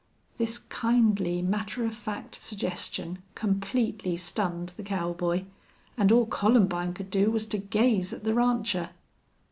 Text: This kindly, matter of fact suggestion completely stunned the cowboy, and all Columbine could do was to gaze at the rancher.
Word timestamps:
This 0.39 0.57
kindly, 0.57 1.43
matter 1.43 1.85
of 1.85 1.93
fact 1.93 2.33
suggestion 2.33 3.19
completely 3.35 4.17
stunned 4.17 4.69
the 4.69 4.81
cowboy, 4.81 5.43
and 5.95 6.11
all 6.11 6.25
Columbine 6.25 6.95
could 6.95 7.11
do 7.11 7.29
was 7.29 7.45
to 7.45 7.59
gaze 7.59 8.11
at 8.11 8.23
the 8.23 8.33
rancher. 8.33 8.89